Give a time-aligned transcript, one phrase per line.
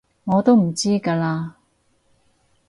[0.23, 1.51] 我都知㗎喇